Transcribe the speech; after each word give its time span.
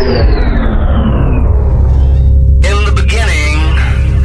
In 0.00 0.06
the 2.88 2.92
beginning, 2.96 3.60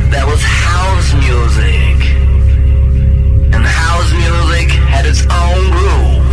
there 0.09 0.25
was 0.25 0.41
house 0.41 1.13
music. 1.15 1.99
And 3.51 3.65
house 3.65 4.13
music 4.13 4.71
had 4.87 5.05
its 5.05 5.23
own 5.27 5.71
groove. 5.75 6.31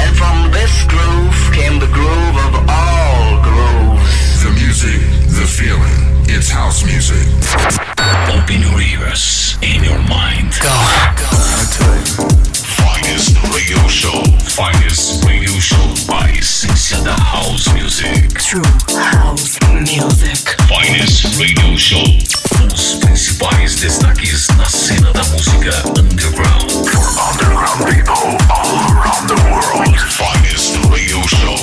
And 0.00 0.16
from 0.16 0.52
this 0.52 0.72
groove 0.88 1.36
came 1.52 1.78
the 1.80 1.92
groove 1.92 2.36
of 2.48 2.64
all 2.66 3.42
grooves. 3.42 4.42
The 4.42 4.50
music, 4.52 5.00
the 5.36 5.44
feeling. 5.44 6.00
It's 6.26 6.48
house 6.48 6.82
music. 6.82 7.28
Open 8.32 8.62
your 8.62 8.80
ears 8.80 9.58
in 9.60 9.84
your 9.84 10.00
mind. 10.08 10.56
Go. 10.62 10.72
Go. 11.20 11.28
Finest 12.80 13.36
radio 13.52 13.86
show. 13.88 14.22
Finest 14.40 15.13
True 16.84 17.02
house 18.92 19.58
music. 19.72 20.54
Finest 20.68 21.24
radio 21.38 21.78
show. 21.78 22.04
Os 22.74 22.96
principais 22.96 23.76
destaques 23.76 24.48
na 24.58 24.66
cena 24.66 25.10
da 25.14 25.24
música 25.24 25.72
underground. 25.98 26.70
For 26.90 27.08
underground 27.30 27.86
people 27.86 28.36
all 28.50 28.76
around 28.92 29.26
the 29.28 29.34
world. 29.50 29.98
Finest 30.10 30.76
radio 30.90 31.26
show. 31.26 31.56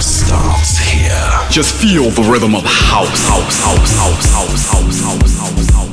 Starts 0.00 0.78
here. 0.78 1.50
Just 1.50 1.74
feel 1.74 2.08
the 2.12 2.22
rhythm 2.22 2.54
of 2.54 2.64
house, 2.64 3.26
house, 3.26 3.60
house, 3.60 3.92
house, 3.96 4.26
house, 4.30 4.70
house, 4.70 5.00
house. 5.02 5.70
house. 5.70 5.85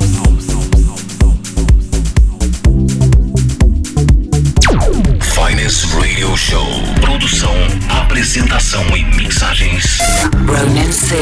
Radio 5.92 6.36
Show. 6.36 6.66
Produção, 7.00 7.54
apresentação 7.88 8.84
e 8.96 9.04
mixagens. 9.16 9.98
Ronan 10.46 10.90
C. 10.90 11.16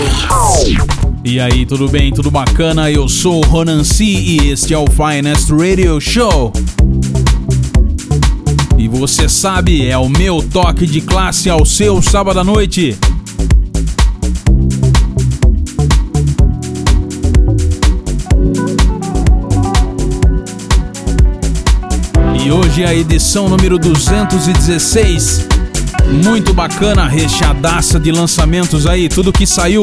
E 1.24 1.40
aí, 1.40 1.66
tudo 1.66 1.88
bem? 1.88 2.12
Tudo 2.12 2.30
bacana? 2.30 2.90
Eu 2.90 3.08
sou 3.08 3.44
o 3.44 3.46
Ronan 3.46 3.82
C 3.82 4.04
e 4.04 4.50
este 4.50 4.72
é 4.72 4.78
o 4.78 4.86
Finest 4.86 5.50
Radio 5.50 6.00
Show. 6.00 6.52
E 8.78 8.88
você 8.88 9.28
sabe, 9.28 9.86
é 9.86 9.96
o 9.98 10.08
meu 10.08 10.42
toque 10.42 10.86
de 10.86 11.00
classe 11.00 11.50
ao 11.50 11.64
seu 11.64 12.00
sábado 12.00 12.40
à 12.40 12.44
noite. 12.44 12.96
Hoje 22.50 22.82
é 22.82 22.88
a 22.88 22.94
edição 22.94 23.48
número 23.48 23.78
216. 23.78 25.46
Muito 26.24 26.52
bacana, 26.52 27.06
recheadaça 27.06 28.00
de 28.00 28.10
lançamentos 28.10 28.86
aí, 28.86 29.08
tudo 29.08 29.32
que 29.32 29.46
saiu 29.46 29.82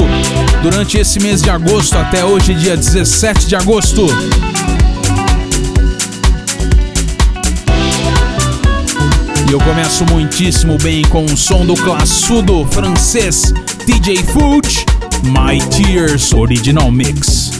durante 0.61 0.97
esse 0.97 1.19
mês 1.19 1.41
de 1.41 1.49
agosto 1.49 1.97
até 1.97 2.25
hoje, 2.25 2.53
dia 2.53 2.75
17 2.75 3.47
de 3.47 3.55
agosto. 3.55 4.07
E 9.47 9.51
eu 9.51 9.59
começo 9.59 10.05
muitíssimo 10.05 10.77
bem 10.77 11.03
com 11.03 11.25
o 11.25 11.37
som 11.37 11.65
do 11.65 11.75
classudo 11.75 12.67
francês 12.69 13.53
DJ 13.85 14.17
Food, 14.17 14.85
My 15.23 15.59
Tears 15.69 16.33
Original 16.33 16.91
Mix. 16.91 17.58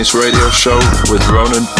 Tony's 0.00 0.14
radio 0.14 0.48
show 0.48 0.78
with 1.10 1.28
Ronan 1.28 1.79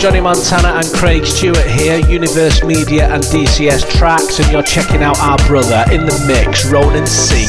Johnny 0.00 0.20
Montana 0.22 0.68
and 0.68 0.86
Craig 0.94 1.26
Stewart 1.26 1.58
here, 1.58 1.98
Universe 1.98 2.64
Media 2.64 3.06
and 3.12 3.22
DCS 3.22 3.86
Tracks, 3.98 4.38
and 4.38 4.50
you're 4.50 4.62
checking 4.62 5.02
out 5.02 5.18
our 5.20 5.36
brother 5.46 5.84
in 5.92 6.06
the 6.06 6.24
mix, 6.26 6.64
Ronan 6.64 7.06
C. 7.06 7.44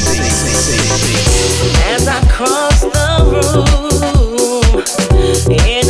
As 1.86 2.06
I 2.06 2.20
cross 2.28 2.82
the 2.82 3.24
room, 3.24 4.84
it 5.50 5.81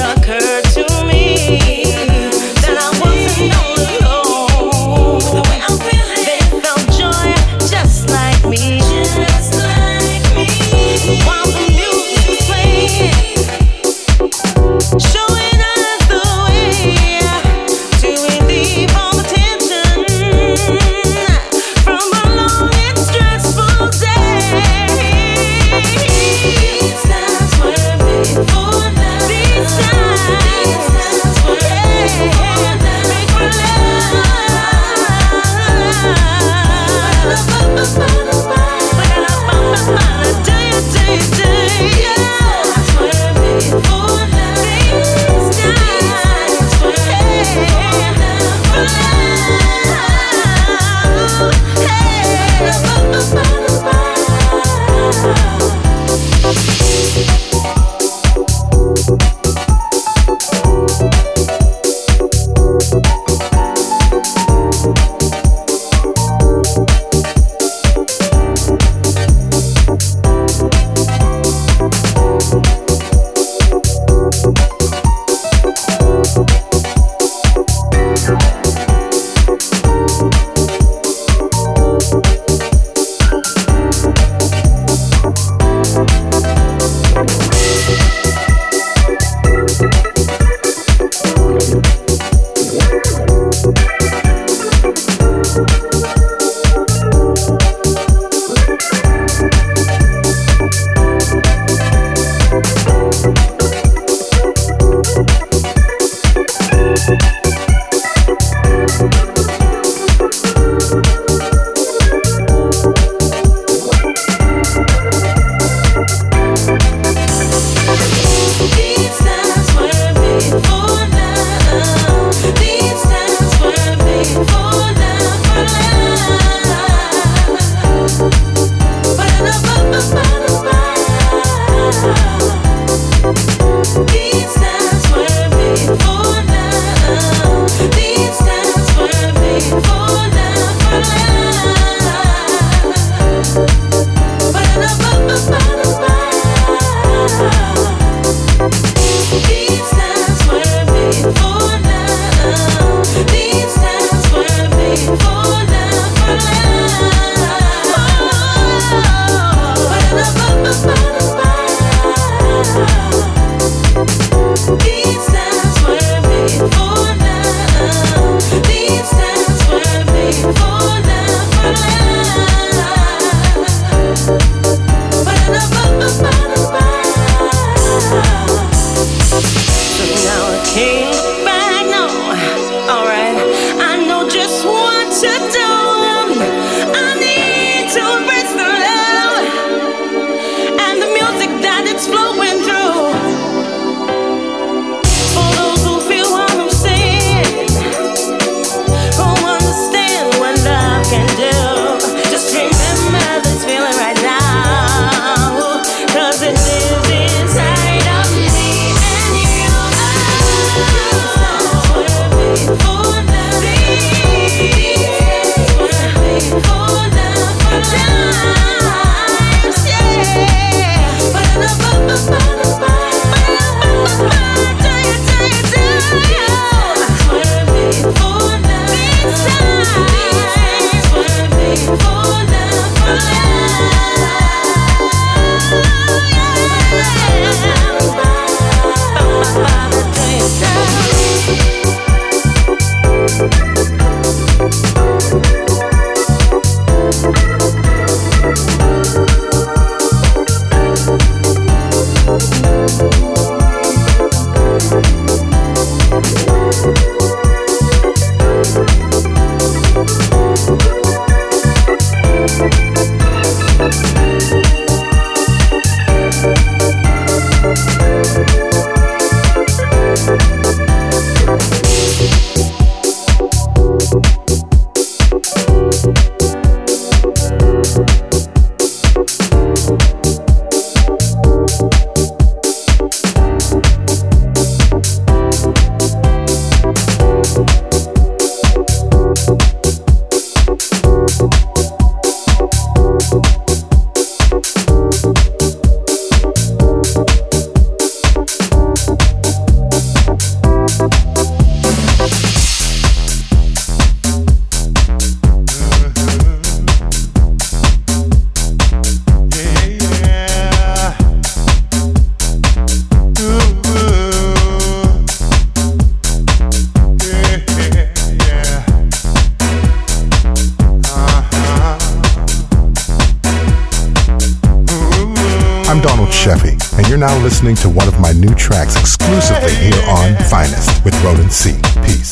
listening 327.62 327.92
to 327.92 327.96
one 327.96 328.08
of 328.08 328.18
my 328.18 328.32
new 328.32 328.52
tracks 328.56 328.96
exclusively 328.98 329.72
here 329.76 330.02
on 330.08 330.34
Finest 330.50 331.04
with 331.04 331.14
Roland 331.22 331.52
C. 331.52 331.78
Peace. 332.04 332.31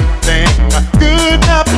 something 0.00 0.98
good 0.98 1.44
enough. 1.44 1.69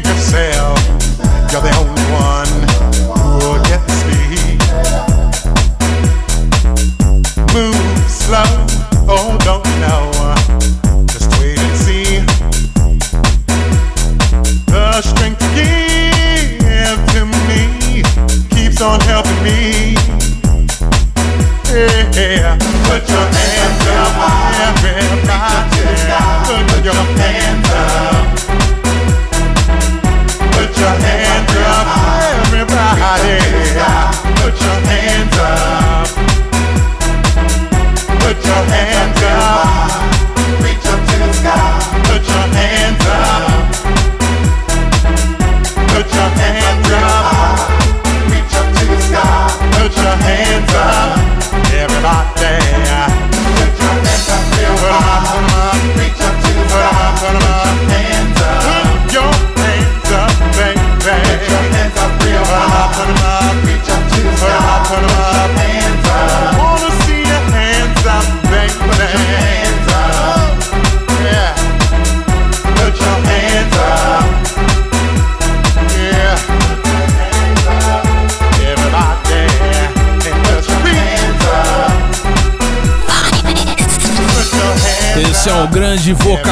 yourself. 0.00 0.78
You're 1.52 1.60
the 1.60 1.76
only 1.78 2.01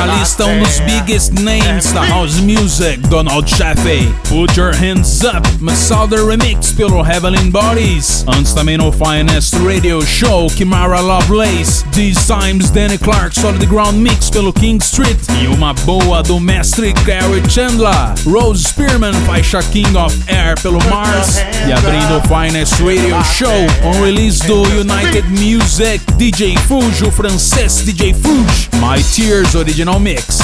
vocalista, 0.00 0.46
um 0.46 0.58
dos 0.60 0.80
biggest 0.80 1.32
names 1.32 1.92
da 1.92 2.02
house 2.02 2.40
music, 2.40 2.98
Donald 3.08 3.48
Chaffee. 3.48 4.12
Put 4.28 4.56
Your 4.58 4.74
Hands 4.74 5.22
Up, 5.24 5.46
Massalda 5.60 6.16
Remix 6.24 6.72
pelo 6.72 7.02
Heavenly 7.02 7.50
Bodies. 7.50 8.24
Antes 8.26 8.54
também 8.54 8.78
no 8.78 8.90
Finest 8.92 9.54
Radio 9.56 10.04
Show, 10.06 10.48
Kimara 10.56 11.00
Lovelace. 11.00 11.84
These 11.92 12.26
Times, 12.26 12.70
Danny 12.70 12.96
Clark, 12.96 13.38
Solid 13.38 13.64
Ground 13.66 13.96
Mix 13.96 14.30
pelo 14.30 14.52
King 14.52 14.82
Street. 14.82 15.18
E 15.42 15.46
uma 15.48 15.74
boa 15.74 16.22
do 16.22 16.40
mestre 16.40 16.94
Gary 17.04 17.42
Chandler. 17.50 18.14
Rose 18.24 18.64
Spearman, 18.64 19.14
faixa 19.26 19.62
King 19.64 19.96
of 19.96 20.16
Air 20.28 20.58
pelo 20.62 20.78
Mars. 20.88 21.36
E 21.66 21.72
abrindo 21.72 22.16
o 22.16 22.22
Finest 22.22 22.80
Radio 22.80 23.22
Show, 23.34 23.66
on 23.84 24.02
release 24.02 24.46
do 24.46 24.62
United 24.62 25.28
Music, 25.28 26.00
DJ 26.16 26.56
Fuge, 26.68 27.04
o 27.04 27.10
francês 27.10 27.82
DJ 27.84 28.14
Fuge. 28.14 28.70
My 28.80 29.02
Tears 29.02 29.54
Original 29.54 29.89
Mix. 29.98 30.38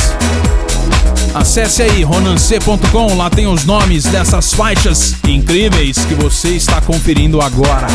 Acesse 1.35 1.83
aí 1.83 2.03
ronance.com, 2.03 3.15
lá 3.17 3.29
tem 3.29 3.47
os 3.47 3.65
nomes 3.65 4.05
dessas 4.05 4.55
faixas 4.55 5.15
incríveis 5.29 5.99
que 6.07 6.15
você 6.15 6.49
está 6.51 6.81
conferindo 6.81 7.41
agora. 7.43 7.87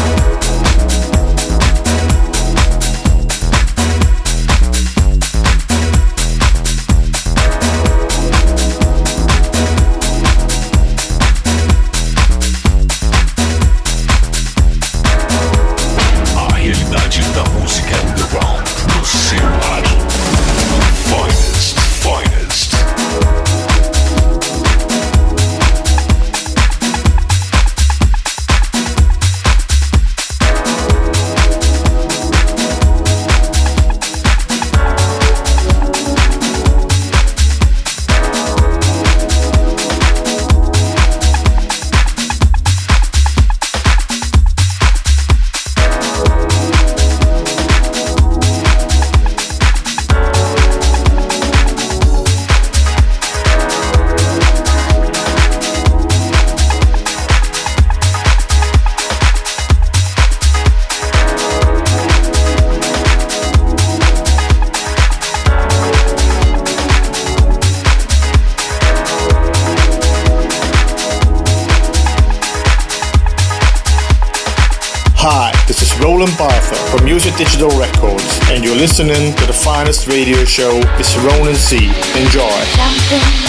Show, 80.51 80.81
It's 80.99 81.15
Ronan 81.15 81.55
C. 81.55 81.77
Enjoy. 82.19 83.40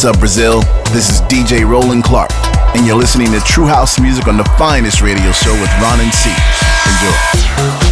What's 0.00 0.16
up, 0.16 0.18
Brazil? 0.18 0.60
This 0.94 1.10
is 1.10 1.20
DJ 1.28 1.68
Roland 1.68 2.04
Clark, 2.04 2.30
and 2.74 2.86
you're 2.86 2.96
listening 2.96 3.32
to 3.32 3.40
True 3.40 3.66
House 3.66 4.00
Music 4.00 4.28
on 4.28 4.38
the 4.38 4.44
finest 4.56 5.02
radio 5.02 5.30
show 5.30 5.52
with 5.52 5.70
Ron 5.82 6.00
and 6.00 6.14
C. 6.14 6.30
Enjoy. 6.88 7.89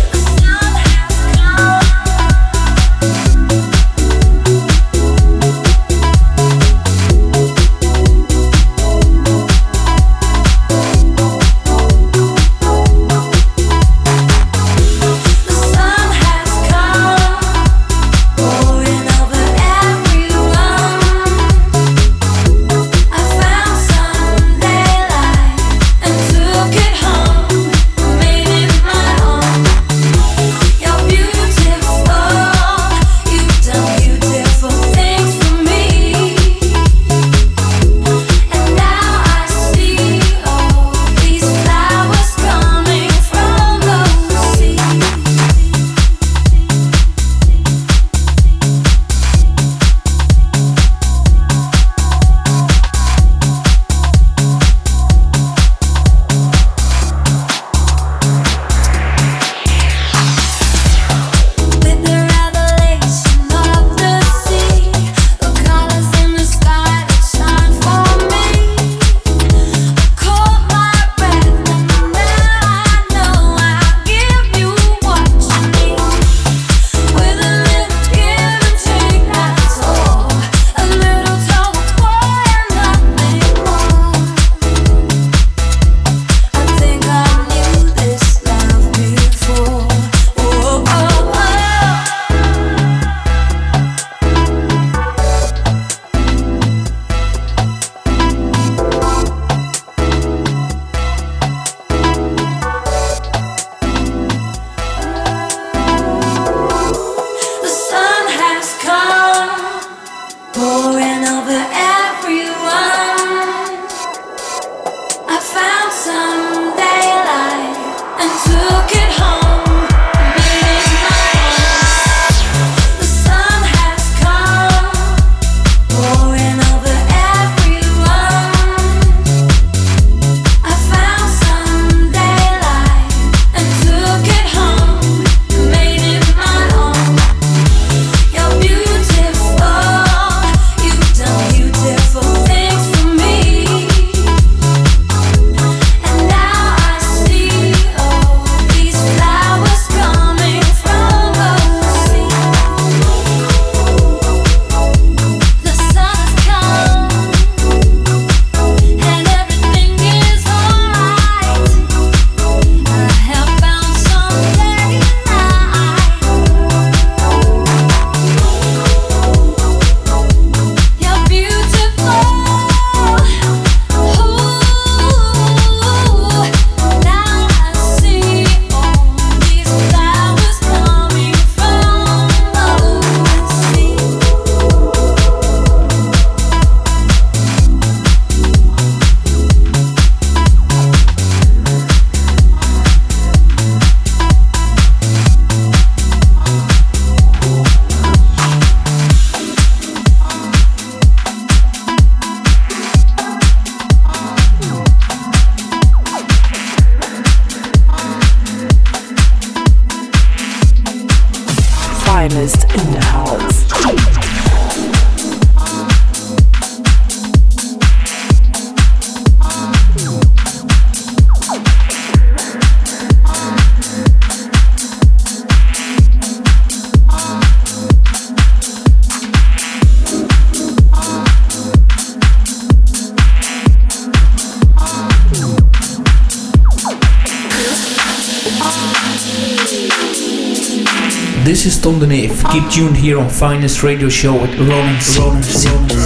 Here 243.08 243.18
on 243.18 243.30
Finest 243.30 243.82
Radio 243.82 244.10
Show 244.10 244.34
with 244.38 244.54
Ronan 244.58 245.00
C. 245.00 245.18
Ronan 245.18 245.97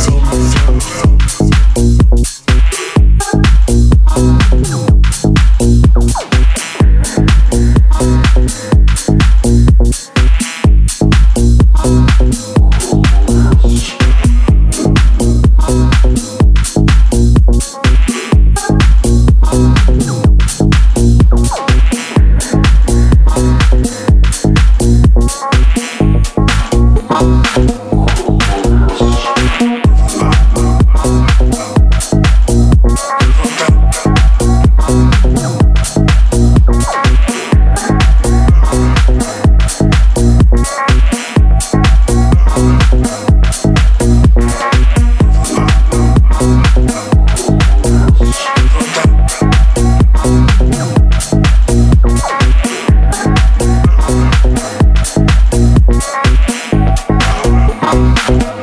C. 57.93 58.62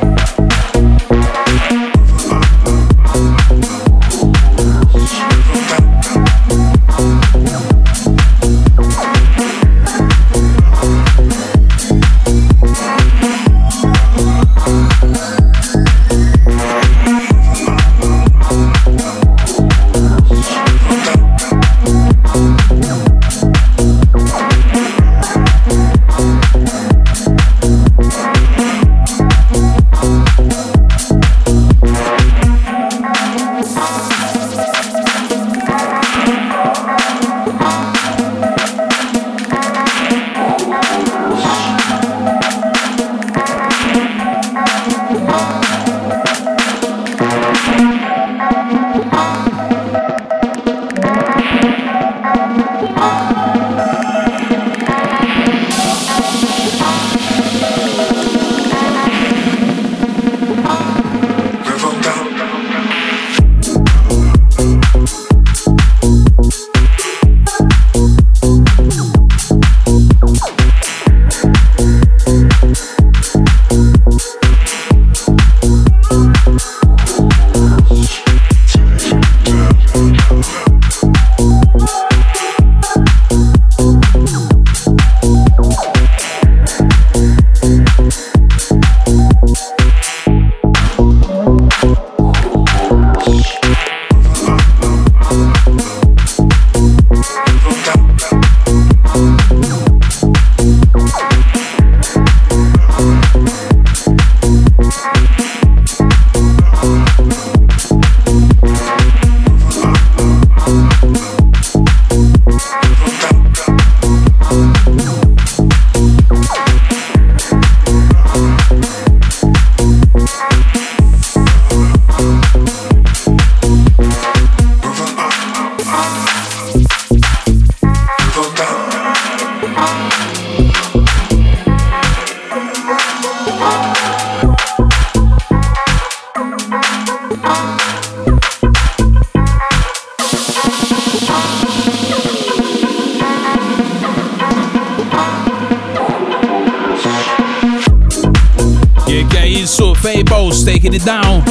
It 150.92 151.04
Down. 151.04 151.44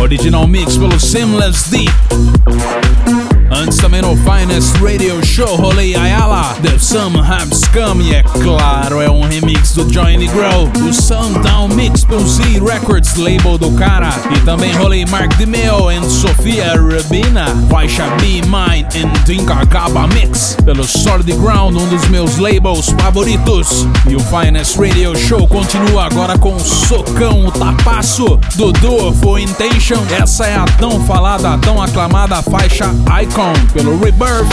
Original 0.00 0.46
mix 0.46 0.76
pelo 0.76 0.98
Seamless 0.98 1.70
Deep. 1.70 1.92
Antes 3.50 3.78
também 3.78 4.02
no 4.02 4.16
Finest 4.16 4.76
Radio 4.80 5.24
Show, 5.24 5.56
rolei 5.56 5.94
Ayala, 5.94 6.56
The 6.62 6.78
Some 6.78 7.18
Have 7.18 7.54
Scum. 7.54 8.00
E 8.02 8.14
é 8.14 8.22
claro, 8.22 9.00
é 9.00 9.08
um 9.08 9.22
remix 9.22 9.55
do 9.76 9.84
Johnny 9.84 10.26
Grow. 10.28 10.70
O 10.88 10.92
Sundown 10.92 11.68
Mix 11.68 12.02
pelo 12.02 12.26
Z 12.26 12.42
Records, 12.60 13.14
label 13.16 13.58
do 13.58 13.70
cara. 13.72 14.08
E 14.34 14.40
também 14.40 14.72
rolei 14.72 15.04
Mark 15.04 15.36
DeMeo 15.36 15.90
e 15.90 16.02
Sofia 16.10 16.72
Rabina. 16.74 17.44
Faixa 17.68 18.06
Be 18.16 18.40
Mine 18.42 18.86
and 18.96 19.12
Dinkagaba 19.26 20.06
Mix 20.08 20.56
pelo 20.64 20.84
Solid 20.84 21.30
Ground, 21.34 21.76
um 21.76 21.86
dos 21.88 22.08
meus 22.08 22.38
labels 22.38 22.88
favoritos. 22.98 23.86
E 24.08 24.16
o 24.16 24.20
Finest 24.20 24.76
Radio 24.78 25.14
Show 25.14 25.46
continua 25.46 26.06
agora 26.06 26.38
com 26.38 26.56
o 26.56 26.60
socão, 26.60 27.46
o 27.46 27.52
tapaço 27.52 28.40
do 28.54 28.72
duo 28.72 29.12
For 29.12 29.38
Intention. 29.38 30.02
Essa 30.18 30.46
é 30.46 30.56
a 30.56 30.64
tão 30.64 31.04
falada, 31.04 31.58
tão 31.58 31.82
aclamada 31.82 32.40
faixa 32.40 32.86
Icon 33.20 33.52
pelo 33.74 33.98
Rebirth. 33.98 34.46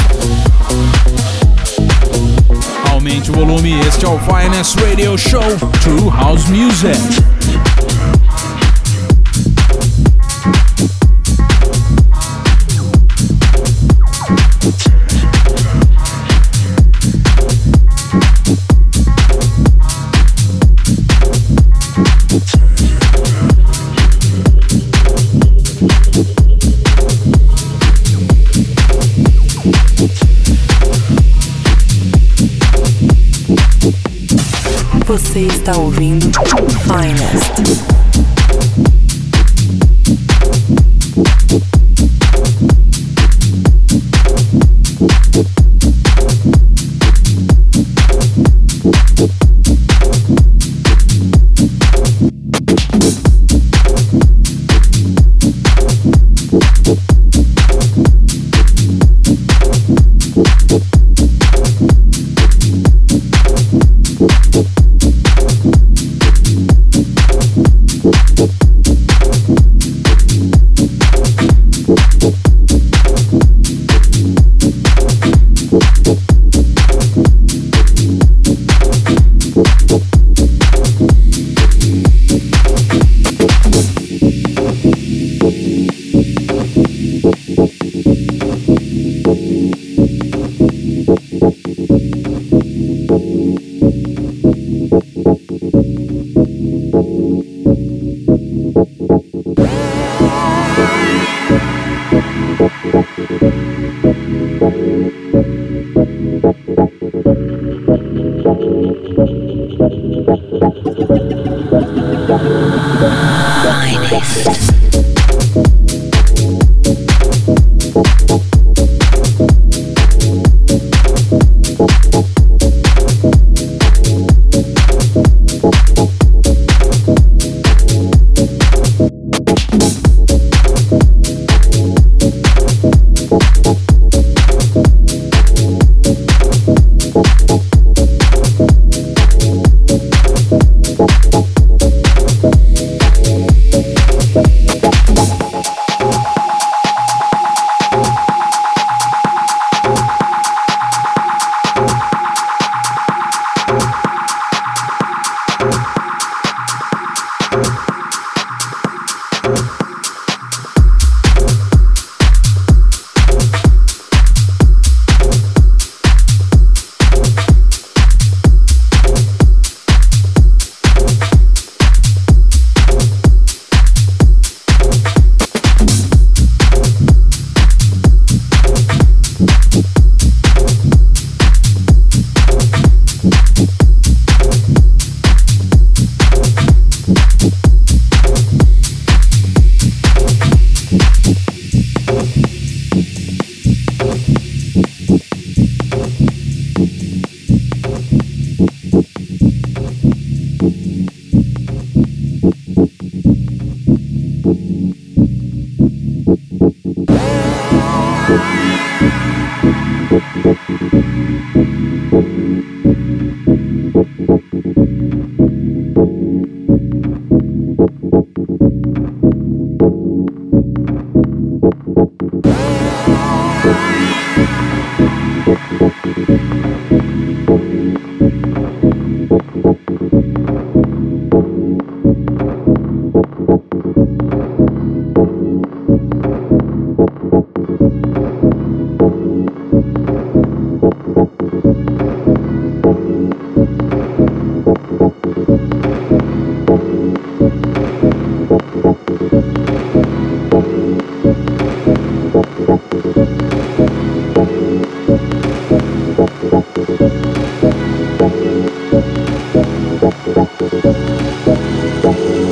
Aumente 3.03 3.31
o 3.31 3.33
volume, 3.33 3.77
este 3.85 4.05
é 4.05 4.07
o 4.07 4.17
Finest 4.17 4.79
Radio 4.79 5.17
Show, 5.17 5.43
True 5.81 6.09
House 6.09 6.45
Music. 6.47 7.32
Você 35.33 35.47
está 35.47 35.75
ouvindo 35.75 36.29
Finest. 36.83 38.02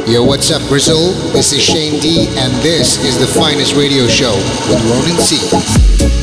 Yo, 0.07 0.23
what's 0.23 0.49
up, 0.49 0.67
Brazil? 0.67 1.13
This 1.31 1.53
is 1.53 1.61
Shane 1.61 1.99
D, 1.99 2.27
and 2.35 2.51
this 2.63 2.97
is 3.05 3.19
the 3.19 3.27
finest 3.27 3.75
radio 3.75 4.07
show 4.07 4.33
with 4.67 4.83
Ronan 4.89 5.21
C. 5.21 6.20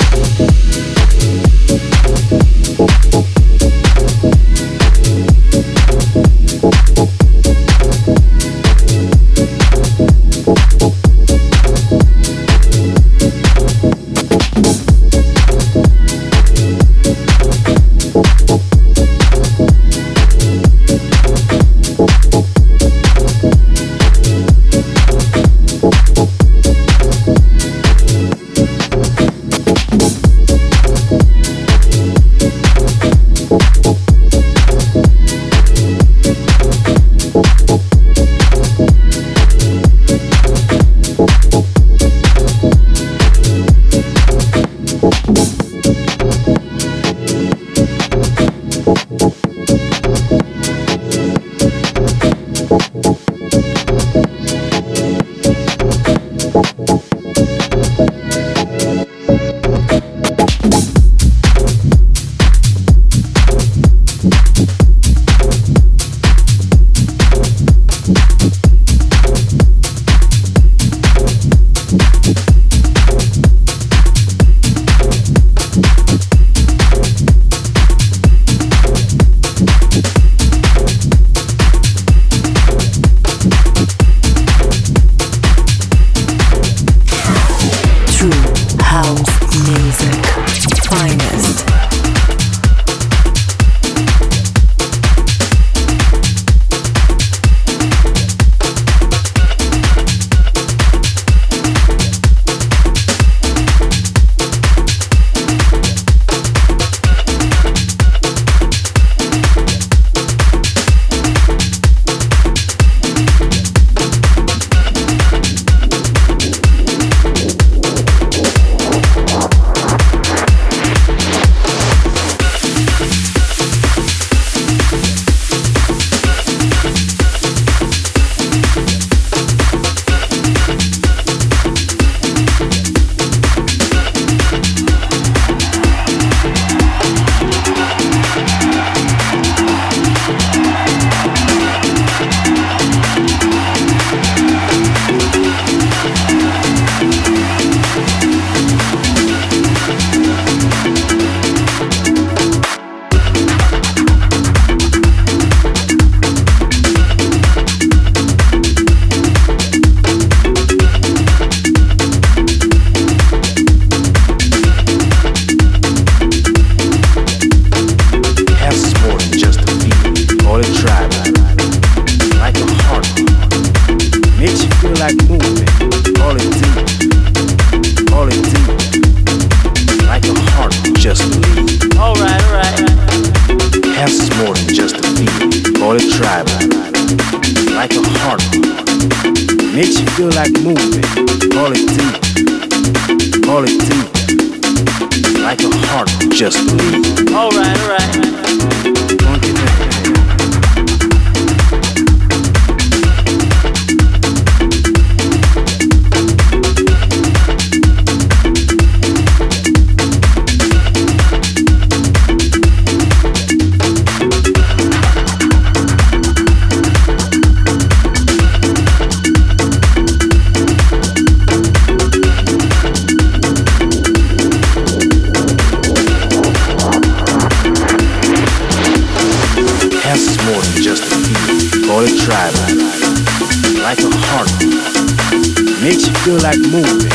feel 236.28 236.42
like 236.42 236.58
moving. 236.58 237.08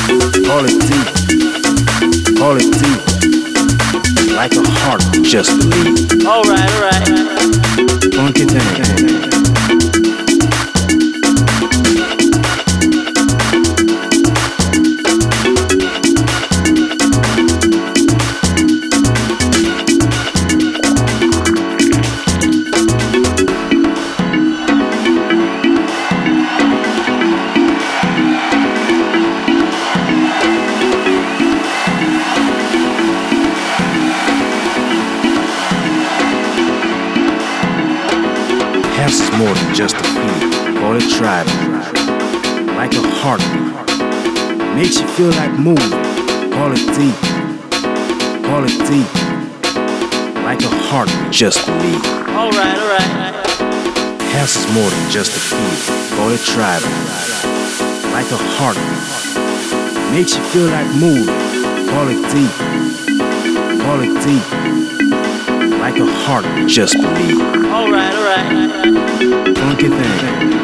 Call 0.44 0.66
it 0.66 0.80
deep. 0.90 2.36
Call 2.36 2.58
it 2.58 2.72
deep. 2.82 4.36
Like 4.36 4.54
a 4.56 4.64
heart, 4.68 5.04
just 5.22 5.52
believe. 5.60 6.26
Alright, 6.26 6.72
alright. 6.74 7.08
Funky 8.16 8.46
thing. 8.46 9.23
It. 41.22 42.68
Like 42.76 42.94
a 42.94 43.04
heartbeat. 43.22 43.74
Makes 44.76 45.00
you 45.00 45.08
feel 45.08 45.30
like 45.30 45.52
moving. 45.60 45.92
Call 46.52 46.72
it 46.74 46.84
deep. 46.98 47.16
Call 48.46 48.64
it 48.66 48.78
deep. 48.90 49.08
Like 50.44 50.62
a 50.62 50.74
heartbeat. 50.90 51.32
Just 51.32 51.66
believe. 51.66 52.04
Alright, 52.30 52.78
alright. 52.78 53.34
House 54.34 54.56
is 54.58 54.66
more 54.74 54.90
than 54.90 55.12
just 55.12 55.32
a 55.36 55.40
feeling. 55.40 56.18
Call 56.18 56.32
it 56.32 56.42
tribal. 56.42 56.90
Like 58.12 58.30
a 58.32 58.40
heartbeat. 58.58 60.12
Makes 60.12 60.36
you 60.36 60.44
feel 60.52 60.68
like 60.68 60.88
moving. 60.98 61.28
Call 61.90 62.08
it 62.10 62.22
deep. 62.34 62.54
Call 63.84 64.00
it 64.02 64.14
deep. 64.26 64.46
Like 65.80 65.98
a 66.00 66.06
heartbeat. 66.26 66.68
Just 66.68 66.96
believe. 66.96 67.40
Alright, 67.40 68.14
alright. 68.14 69.58
Funky 69.58 69.90
thing. 69.90 70.63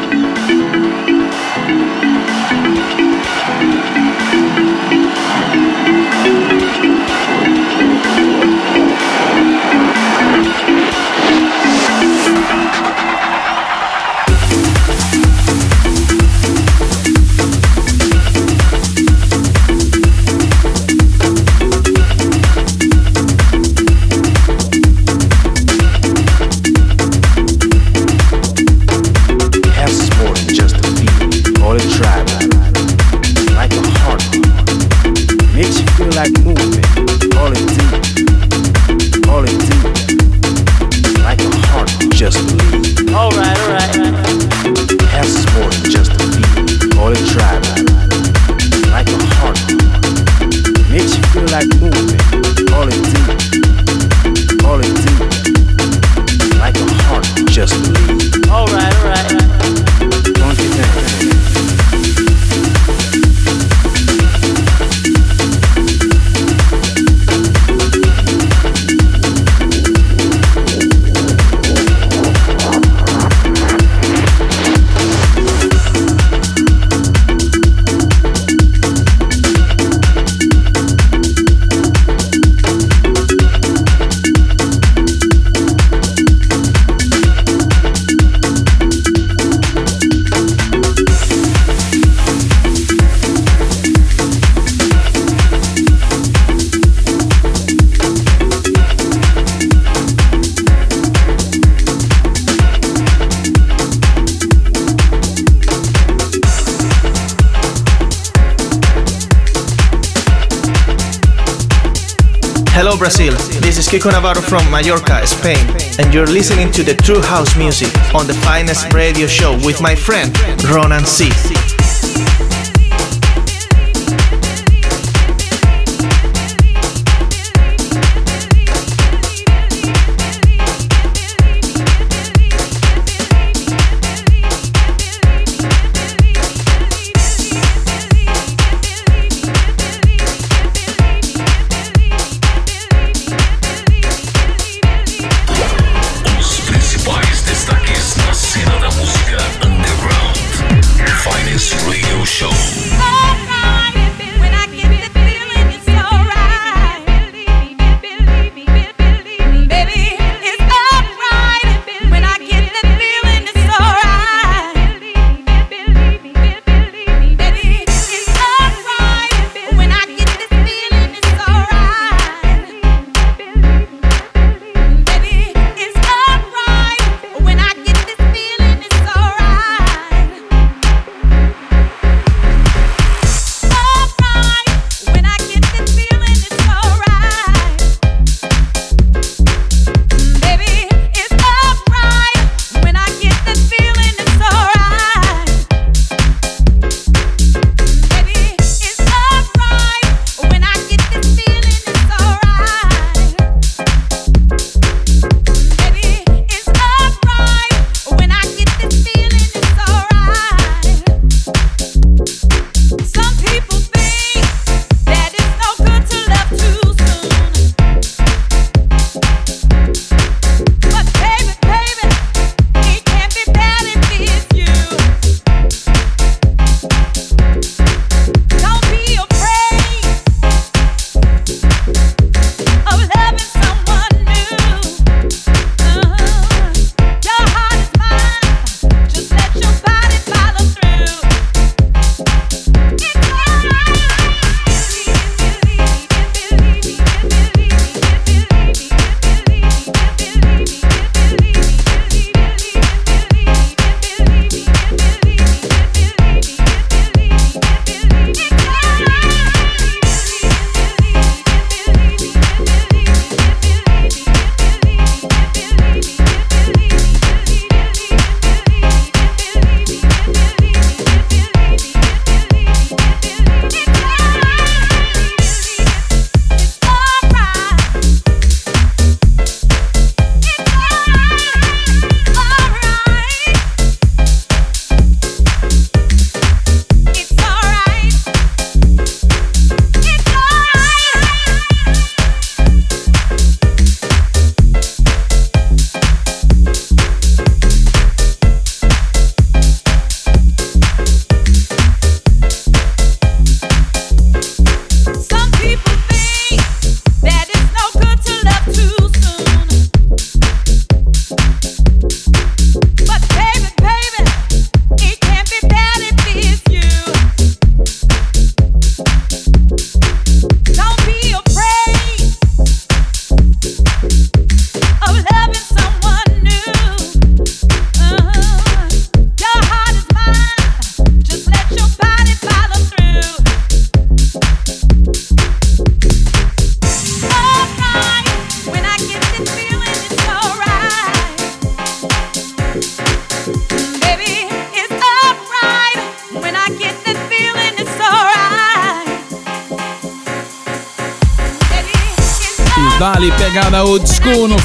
Kiko 113.89 114.11
Navarro 114.11 114.39
from 114.39 114.69
Mallorca, 114.69 115.25
Spain, 115.25 115.65
and 115.97 116.13
you're 116.13 116.27
listening 116.27 116.69
to 116.73 116.83
the 116.83 116.93
True 116.93 117.21
House 117.21 117.57
Music 117.57 117.89
on 118.13 118.27
the 118.27 118.35
finest 118.35 118.93
radio 118.93 119.25
show 119.25 119.53
with 119.65 119.81
my 119.81 119.95
friend 119.95 120.31
Ronan 120.69 121.07
C. 121.07 121.27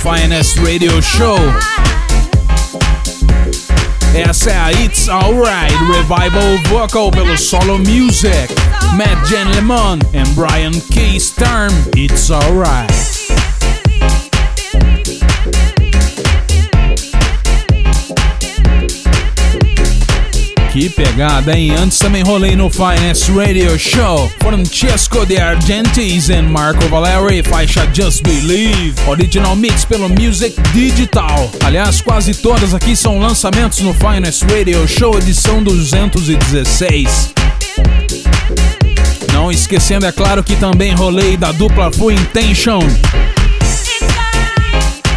Finest 0.04 0.58
Radio 0.58 1.00
Show. 1.00 1.38
Essa 4.14 4.50
é 4.50 4.58
a 4.58 4.72
It's 4.72 5.08
Alright 5.08 5.74
Revival 5.86 6.58
Vocal 6.68 7.10
pelo 7.10 7.38
Solo 7.38 7.78
Music. 7.78 8.54
Matt 8.98 9.30
Lemon 9.30 10.00
and 10.12 10.28
Brian 10.34 10.78
K. 10.92 11.18
Sturm. 11.18 11.72
It's 11.96 12.30
Alright. 12.30 13.13
Que 20.74 20.88
pegada, 20.88 21.56
hein? 21.56 21.70
Antes 21.70 22.00
também 22.00 22.24
rolei 22.24 22.56
no 22.56 22.68
Finest 22.68 23.28
Radio 23.28 23.78
Show. 23.78 24.28
Francesco 24.40 25.24
de 25.24 25.38
Argentis 25.38 26.28
e 26.28 26.42
Marco 26.42 26.88
Valeri, 26.88 27.44
faixa 27.44 27.88
Just 27.94 28.24
Believe. 28.24 28.92
Original 29.06 29.54
mix 29.54 29.84
pelo 29.84 30.08
Music 30.08 30.60
Digital. 30.72 31.48
Aliás, 31.64 32.00
quase 32.00 32.34
todas 32.34 32.74
aqui 32.74 32.96
são 32.96 33.20
lançamentos 33.20 33.78
no 33.82 33.94
Finest 33.94 34.42
Radio 34.50 34.84
Show, 34.88 35.16
edição 35.16 35.62
216. 35.62 37.32
Não 39.32 39.52
esquecendo, 39.52 40.06
é 40.06 40.10
claro, 40.10 40.42
que 40.42 40.56
também 40.56 40.92
rolei 40.92 41.36
da 41.36 41.52
dupla 41.52 41.92
Full 41.92 42.10
Intention. 42.10 42.80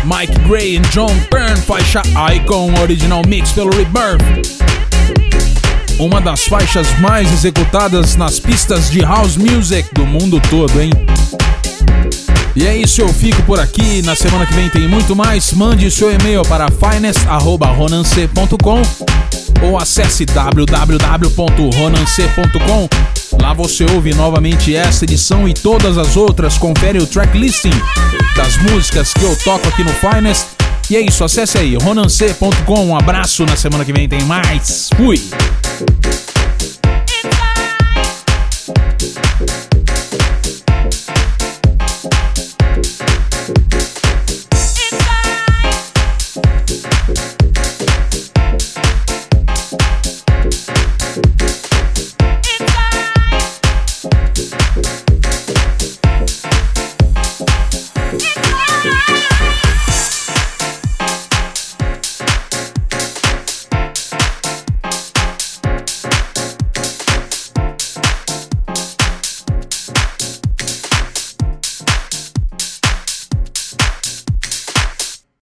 Mike 0.04 0.40
Gray 0.48 0.76
e 0.76 0.80
John 0.92 1.16
Byrne, 1.32 1.60
faixa 1.62 2.04
Icon, 2.36 2.80
original 2.80 3.24
mix 3.26 3.52
pelo 3.54 3.72
Rebirth 3.72 4.57
uma 6.00 6.20
das 6.22 6.46
faixas 6.46 6.88
mais 7.00 7.32
executadas 7.32 8.16
nas 8.16 8.40
pistas 8.40 8.90
de 8.90 9.02
house 9.02 9.36
music 9.36 9.94
do 9.94 10.04
mundo 10.06 10.42
todo, 10.50 10.82
hein? 10.82 10.90
E 12.56 12.66
é 12.66 12.76
isso, 12.76 13.02
eu 13.02 13.10
fico 13.10 13.44
por 13.44 13.60
aqui. 13.60 14.02
Na 14.04 14.16
semana 14.16 14.44
que 14.46 14.54
vem 14.54 14.70
tem 14.70 14.88
muito 14.88 15.14
mais. 15.16 15.52
Mande 15.54 15.92
seu 15.92 16.12
e-mail 16.12 16.42
para 16.44 16.70
finest.ronance.com 16.72 18.82
ou 19.64 19.78
acesse 19.78 20.26
www.ronance.com. 20.26 22.90
Lá 23.40 23.54
você 23.54 23.86
ouve 23.94 24.16
novamente 24.16 24.76
esta 24.76 25.06
edição 25.06 25.48
e 25.48 25.54
todas 25.54 25.98
as 25.98 26.18
outras. 26.18 26.58
Confere 26.58 26.98
o 27.00 27.06
track 27.06 27.38
listing 27.38 27.70
das 28.36 28.58
músicas 28.58 29.14
que 29.14 29.24
eu 29.24 29.38
toco 29.44 29.68
aqui 29.68 29.84
no 29.84 29.94
Finest. 29.94 30.48
E 30.90 30.96
é 30.96 31.02
isso, 31.02 31.24
acesse 31.24 31.58
aí 31.58 31.76
ronance.com. 31.76 32.88
Um 32.88 32.96
abraço, 32.96 33.46
na 33.46 33.56
semana 33.56 33.86
que 33.86 33.94
vem 33.94 34.10
tem 34.10 34.24
mais. 34.24 34.90
Fui! 34.96 35.22
Thank 35.78 36.06
you. 36.08 36.27